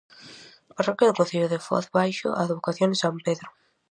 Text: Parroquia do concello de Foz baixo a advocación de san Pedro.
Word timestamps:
Parroquia 0.77 1.09
do 1.09 1.17
concello 1.19 1.47
de 1.51 1.63
Foz 1.65 1.85
baixo 1.97 2.27
a 2.31 2.41
advocación 2.45 2.89
de 2.91 3.01
san 3.03 3.15
Pedro. 3.25 3.49